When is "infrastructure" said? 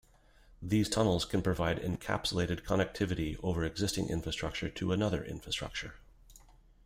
4.09-4.67, 5.23-5.93